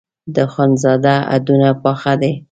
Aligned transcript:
د 0.33 0.35
اخوندزاده 0.47 1.15
هډونه 1.29 1.69
پاخه 1.83 2.13
دي. 2.21 2.33